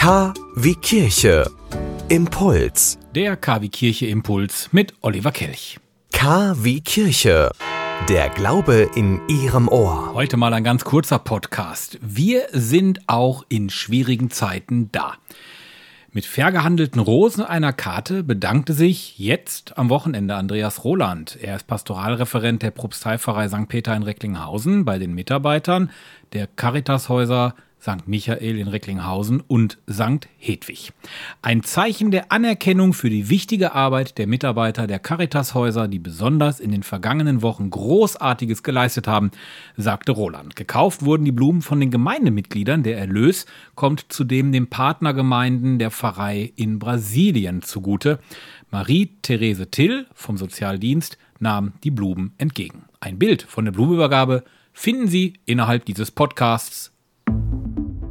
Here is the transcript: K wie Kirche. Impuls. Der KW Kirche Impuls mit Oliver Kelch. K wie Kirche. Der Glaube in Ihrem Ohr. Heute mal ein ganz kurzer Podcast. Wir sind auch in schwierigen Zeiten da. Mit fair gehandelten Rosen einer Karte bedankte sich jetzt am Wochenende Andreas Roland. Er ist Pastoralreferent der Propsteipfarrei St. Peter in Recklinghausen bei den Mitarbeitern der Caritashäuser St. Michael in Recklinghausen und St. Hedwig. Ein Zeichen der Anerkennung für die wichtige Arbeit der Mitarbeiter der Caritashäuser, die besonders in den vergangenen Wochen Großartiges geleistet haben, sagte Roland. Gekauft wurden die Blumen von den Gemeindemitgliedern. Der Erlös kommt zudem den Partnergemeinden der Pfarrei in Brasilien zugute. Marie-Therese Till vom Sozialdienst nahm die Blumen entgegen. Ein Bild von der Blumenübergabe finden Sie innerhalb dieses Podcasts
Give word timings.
K 0.00 0.32
wie 0.56 0.76
Kirche. 0.76 1.44
Impuls. 2.08 2.98
Der 3.14 3.36
KW 3.36 3.68
Kirche 3.68 4.06
Impuls 4.06 4.70
mit 4.72 4.94
Oliver 5.02 5.30
Kelch. 5.30 5.78
K 6.10 6.54
wie 6.56 6.80
Kirche. 6.80 7.50
Der 8.08 8.30
Glaube 8.30 8.88
in 8.94 9.20
Ihrem 9.28 9.68
Ohr. 9.68 10.14
Heute 10.14 10.38
mal 10.38 10.54
ein 10.54 10.64
ganz 10.64 10.84
kurzer 10.84 11.18
Podcast. 11.18 11.98
Wir 12.00 12.46
sind 12.50 13.00
auch 13.08 13.44
in 13.50 13.68
schwierigen 13.68 14.30
Zeiten 14.30 14.90
da. 14.90 15.16
Mit 16.12 16.24
fair 16.24 16.50
gehandelten 16.50 17.02
Rosen 17.02 17.44
einer 17.44 17.74
Karte 17.74 18.24
bedankte 18.24 18.72
sich 18.72 19.18
jetzt 19.18 19.76
am 19.76 19.90
Wochenende 19.90 20.34
Andreas 20.34 20.82
Roland. 20.82 21.36
Er 21.42 21.56
ist 21.56 21.66
Pastoralreferent 21.66 22.62
der 22.62 22.70
Propsteipfarrei 22.70 23.48
St. 23.48 23.68
Peter 23.68 23.94
in 23.94 24.04
Recklinghausen 24.04 24.86
bei 24.86 24.98
den 24.98 25.12
Mitarbeitern 25.12 25.90
der 26.32 26.46
Caritashäuser 26.46 27.54
St. 27.80 28.06
Michael 28.06 28.58
in 28.58 28.68
Recklinghausen 28.68 29.40
und 29.40 29.78
St. 29.90 30.28
Hedwig. 30.38 30.92
Ein 31.40 31.62
Zeichen 31.62 32.10
der 32.10 32.30
Anerkennung 32.30 32.92
für 32.92 33.08
die 33.08 33.30
wichtige 33.30 33.72
Arbeit 33.72 34.18
der 34.18 34.26
Mitarbeiter 34.26 34.86
der 34.86 34.98
Caritashäuser, 34.98 35.88
die 35.88 35.98
besonders 35.98 36.60
in 36.60 36.72
den 36.72 36.82
vergangenen 36.82 37.42
Wochen 37.42 37.70
Großartiges 37.70 38.62
geleistet 38.62 39.08
haben, 39.08 39.30
sagte 39.76 40.12
Roland. 40.12 40.56
Gekauft 40.56 41.04
wurden 41.04 41.24
die 41.24 41.32
Blumen 41.32 41.62
von 41.62 41.80
den 41.80 41.90
Gemeindemitgliedern. 41.90 42.82
Der 42.82 42.98
Erlös 42.98 43.46
kommt 43.74 44.06
zudem 44.10 44.52
den 44.52 44.68
Partnergemeinden 44.68 45.78
der 45.78 45.90
Pfarrei 45.90 46.52
in 46.56 46.78
Brasilien 46.78 47.62
zugute. 47.62 48.18
Marie-Therese 48.70 49.70
Till 49.70 50.06
vom 50.14 50.36
Sozialdienst 50.36 51.18
nahm 51.38 51.72
die 51.82 51.90
Blumen 51.90 52.34
entgegen. 52.38 52.84
Ein 53.00 53.18
Bild 53.18 53.42
von 53.42 53.64
der 53.64 53.72
Blumenübergabe 53.72 54.44
finden 54.72 55.08
Sie 55.08 55.34
innerhalb 55.46 55.84
dieses 55.86 56.10
Podcasts 56.10 56.92